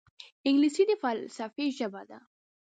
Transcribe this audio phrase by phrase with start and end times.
[0.47, 2.19] انګلیسي د فلسفې ژبه ده